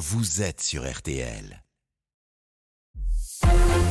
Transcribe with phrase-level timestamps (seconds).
[0.00, 1.62] vous êtes sur RTL.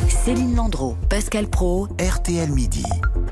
[0.10, 2.84] Céline Landreau, Pascal Pro, RTL Midi.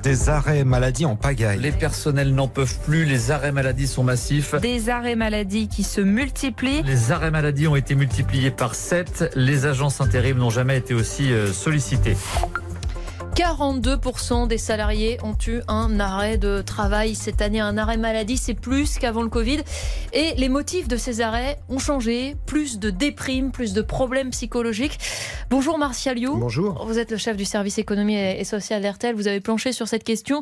[0.03, 1.59] Des arrêts maladie en pagaille.
[1.59, 4.53] Les personnels n'en peuvent plus, les arrêts maladie sont massifs.
[4.61, 6.83] Des arrêts maladie qui se multiplient.
[6.83, 9.32] Les arrêts maladie ont été multipliés par 7.
[9.36, 12.16] Les agences intérim n'ont jamais été aussi euh, sollicitées.
[13.38, 17.60] 42% des salariés ont eu un arrêt de travail cette année.
[17.60, 19.60] Un arrêt maladie, c'est plus qu'avant le Covid.
[20.12, 22.36] Et les motifs de ces arrêts ont changé.
[22.48, 24.98] Plus de déprimes, plus de problèmes psychologiques.
[25.52, 26.36] Bonjour Martial You.
[26.36, 26.84] Bonjour.
[26.88, 29.14] Vous êtes le chef du service économie et social d'RTL.
[29.14, 30.42] Vous avez planché sur cette question.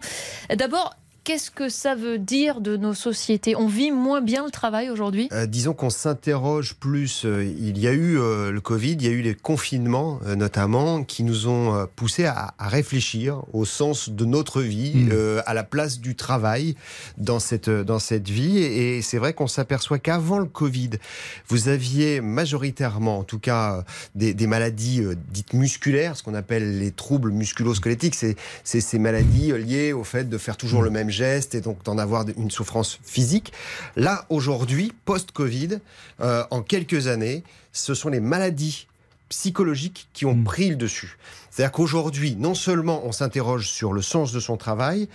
[0.55, 3.55] D'abord, Qu'est-ce que ça veut dire de nos sociétés?
[3.55, 5.27] On vit moins bien le travail aujourd'hui?
[5.31, 7.25] Euh, Disons qu'on s'interroge plus.
[7.25, 11.03] Euh, il y a eu euh, le Covid, il y a eu les confinements notamment,
[11.03, 15.41] qui nous ont poussé à, réfléchir au sens de notre vie, mmh.
[15.47, 16.75] à la place du travail
[17.17, 18.59] dans cette, dans cette vie.
[18.59, 20.91] Et, c'est vrai qu'on s'aperçoit qu'avant le Covid,
[21.47, 23.83] vous aviez majoritairement, en tout cas,
[24.13, 28.15] des, des maladies dites musculaires, ce qu'on appelle les troubles musculo-squelettiques.
[28.15, 30.85] C'est ces maladies liées au fait de faire toujours mmh.
[30.85, 33.53] le même geste et donc d'en avoir une souffrance physique.
[33.95, 35.79] Là, aujourd'hui, post-Covid,
[36.21, 38.87] euh, en quelques années, ce sont les maladies
[39.29, 40.43] psychologiques qui ont hmm.
[40.43, 41.17] pris le dessus.
[41.49, 45.07] C'est-à-dire qu'aujourd'hui, non seulement on s'interroge sur le sens de son travail,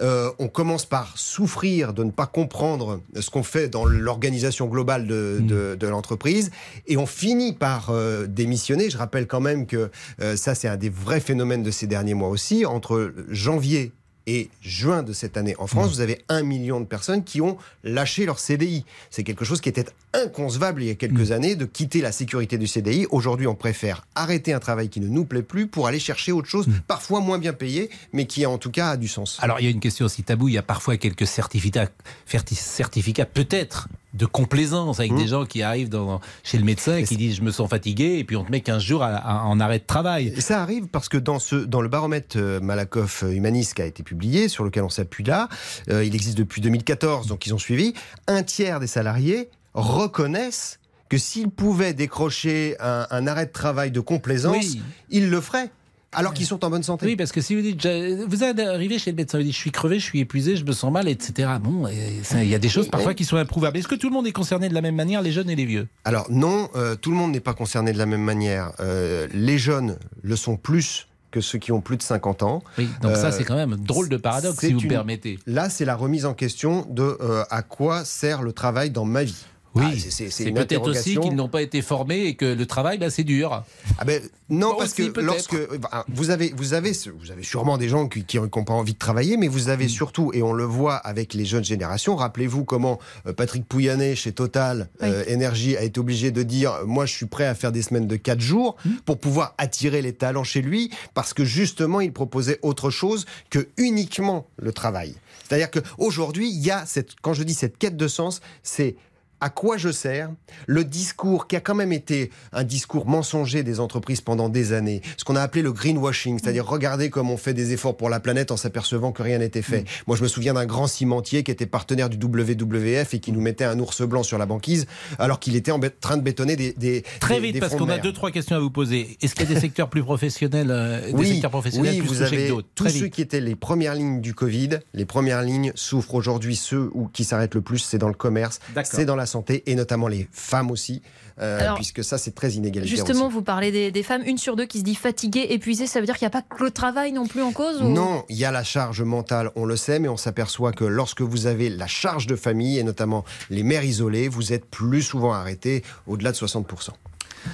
[0.00, 5.06] euh, on commence par souffrir de ne pas comprendre ce qu'on fait dans l'organisation globale
[5.06, 5.86] de, hmm.
[5.86, 6.50] l'entreprise,
[6.86, 8.90] et on finit par euh, démissionner.
[8.90, 9.90] Je rappelle quand même que
[10.36, 12.64] ça, c'est un des vrais phénomènes de ces derniers mois aussi.
[12.64, 13.92] Entre janvier
[14.28, 15.94] et juin de cette année en France, mmh.
[15.94, 18.84] vous avez un million de personnes qui ont lâché leur CDI.
[19.10, 21.32] C'est quelque chose qui était inconcevable il y a quelques mmh.
[21.32, 23.06] années de quitter la sécurité du CDI.
[23.10, 26.46] Aujourd'hui, on préfère arrêter un travail qui ne nous plaît plus pour aller chercher autre
[26.46, 26.80] chose, mmh.
[26.86, 29.38] parfois moins bien payé, mais qui en tout cas a du sens.
[29.40, 31.88] Alors il y a une question aussi taboue, il y a parfois quelques certificats,
[32.26, 33.88] certificats peut-être
[34.18, 35.16] de complaisance avec mmh.
[35.16, 38.18] des gens qui arrivent dans, chez le médecin et qui disent je me sens fatigué
[38.18, 40.34] et puis on te met 15 jours en arrêt de travail.
[40.40, 43.86] ça arrive parce que dans, ce, dans le baromètre euh, Malakoff euh, Humaniste qui a
[43.86, 45.48] été publié, sur lequel on s'appuie là,
[45.88, 47.94] euh, il existe depuis 2014, donc ils ont suivi,
[48.26, 54.76] un tiers des salariés reconnaissent que s'ils pouvaient décrocher un, arrêt de travail de complaisance,
[55.08, 55.70] ils le feraient
[56.12, 57.06] alors qu'ils sont en bonne santé.
[57.06, 59.70] Oui, parce que si vous dites, vous arrivez chez le médecin, vous dites, je suis
[59.70, 61.50] crevé, je suis épuisé, je me sens mal, etc.
[61.60, 63.76] Bon, il y a des choses parfois qui sont improuvables.
[63.76, 65.66] Est-ce que tout le monde est concerné de la même manière, les jeunes et les
[65.66, 65.88] vieux?
[66.04, 68.72] Alors non, euh, tout le monde n'est pas concerné de la même manière.
[68.80, 72.62] Euh, les jeunes le sont plus que ceux qui ont plus de 50 ans.
[72.78, 75.38] Oui, donc ça c'est quand même drôle de paradoxe si vous me permettez.
[75.46, 79.24] Là, c'est la remise en question de euh, à quoi sert le travail dans ma
[79.24, 79.44] vie.
[79.78, 83.10] Oui, ah, c'est peut-être aussi qu'ils n'ont pas été formés et que le travail, bah,
[83.10, 83.62] c'est dur.
[83.98, 87.88] Ah ben, non, parce que lorsque bah, vous avez, vous avez, vous avez sûrement des
[87.88, 89.90] gens qui n'ont pas envie de travailler, mais vous avez mm.
[89.90, 92.16] surtout, et on le voit avec les jeunes générations.
[92.16, 97.06] Rappelez-vous comment euh, Patrick Pouyanné chez Total euh, Énergie a été obligé de dire, moi,
[97.06, 98.90] je suis prêt à faire des semaines de 4 jours mm.
[99.04, 103.68] pour pouvoir attirer les talents chez lui, parce que justement, il proposait autre chose que
[103.76, 105.14] uniquement le travail.
[105.48, 108.96] C'est-à-dire qu'aujourd'hui, il y a cette, quand je dis cette quête de sens, c'est
[109.40, 110.30] à quoi je sers,
[110.66, 115.02] le discours qui a quand même été un discours mensonger des entreprises pendant des années,
[115.16, 116.68] ce qu'on a appelé le greenwashing, c'est-à-dire mm.
[116.68, 119.82] regarder comme on fait des efforts pour la planète en s'apercevant que rien n'était fait.
[119.82, 119.86] Mm.
[120.08, 123.40] Moi, je me souviens d'un grand cimentier qui était partenaire du WWF et qui nous
[123.40, 124.86] mettait un ours blanc sur la banquise
[125.18, 128.12] alors qu'il était en train de bétonner des, des très vite parce qu'on a deux
[128.12, 129.16] trois questions à vous poser.
[129.22, 132.22] Est-ce qu'il y a des secteurs plus professionnels, euh, oui, des secteurs professionnels oui, vous
[132.22, 136.56] avez tous ceux qui étaient les premières lignes du Covid, les premières lignes souffrent aujourd'hui.
[136.56, 139.74] Ceux où, qui s'arrêtent le plus, c'est dans le commerce, c'est dans la santé et
[139.74, 141.02] notamment les femmes aussi,
[141.40, 142.96] euh, puisque ça c'est très inégalitaire.
[142.96, 146.06] Justement, vous parlez des, femmes, une sur deux qui se dit fatiguée, épuisée, ça veut
[146.06, 148.44] dire qu'il n'y a pas que le travail non plus en cause Non, il y
[148.44, 151.86] a la charge mentale, on le sait, mais on s'aperçoit que lorsque vous avez la
[151.86, 156.36] charge de famille, et notamment les mères isolées, vous êtes plus souvent arrêté au-delà de
[156.36, 156.90] 60%.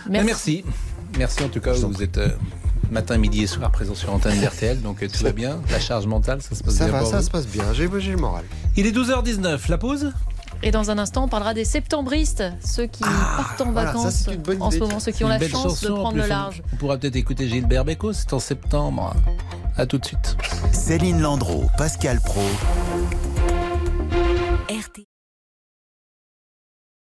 [0.08, 0.64] Merci.
[1.18, 2.18] Merci, en tout cas, vous êtes...
[2.18, 2.30] Euh,
[2.90, 5.60] matin, midi et soir présent sur antenne d'RTL, donc euh, tout va bien.
[5.70, 6.86] La charge mentale, ça se passe bien.
[6.86, 8.44] Ça va, ça se passe bien, j'ai le moral.
[8.76, 10.12] Il est 12h19, la pause?
[10.62, 14.28] Et dans un instant, on parlera des septembristes, ceux qui ah, partent en vacances
[14.60, 16.62] en ce moment, ceux qui ont la chance de prendre le large.
[16.72, 19.14] On pourra peut-être écouter Gilbert Bécaud, c'est en septembre.
[19.76, 20.36] A tout de suite.
[20.72, 22.40] Céline Landreau, Pascal Pro.
[24.68, 25.13] RT.